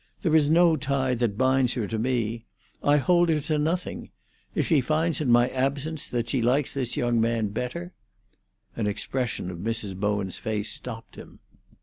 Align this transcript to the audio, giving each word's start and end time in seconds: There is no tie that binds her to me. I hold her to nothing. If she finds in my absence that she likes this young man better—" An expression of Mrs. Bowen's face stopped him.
There 0.23 0.35
is 0.35 0.49
no 0.49 0.75
tie 0.75 1.13
that 1.13 1.37
binds 1.37 1.73
her 1.73 1.85
to 1.85 1.99
me. 1.99 2.45
I 2.81 2.97
hold 2.97 3.29
her 3.29 3.39
to 3.41 3.59
nothing. 3.59 4.09
If 4.55 4.65
she 4.65 4.81
finds 4.81 5.21
in 5.21 5.29
my 5.31 5.47
absence 5.49 6.07
that 6.07 6.27
she 6.27 6.41
likes 6.41 6.73
this 6.73 6.97
young 6.97 7.21
man 7.21 7.49
better—" 7.49 7.93
An 8.75 8.87
expression 8.87 9.51
of 9.51 9.59
Mrs. 9.59 9.95
Bowen's 9.95 10.39
face 10.39 10.71
stopped 10.71 11.17
him. 11.17 11.37